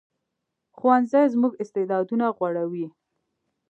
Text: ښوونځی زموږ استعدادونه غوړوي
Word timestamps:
ښوونځی 0.77 1.25
زموږ 1.33 1.53
استعدادونه 1.63 2.25
غوړوي 2.37 2.87